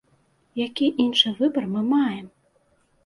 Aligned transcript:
Які 0.61 0.87
іншы 1.05 1.35
выбар 1.41 1.69
мы 1.75 1.85
маем!? 1.95 2.27